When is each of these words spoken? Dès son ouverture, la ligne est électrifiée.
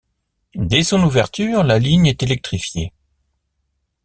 Dès 0.55 0.81
son 0.81 1.03
ouverture, 1.03 1.61
la 1.61 1.77
ligne 1.77 2.07
est 2.07 2.23
électrifiée. 2.23 2.91